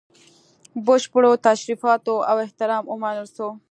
بشپړو 0.85 1.31
تشریفاتو 1.47 2.15
او 2.29 2.35
احترام 2.45 2.83
ومنل 2.87 3.27
سو. 3.35 3.47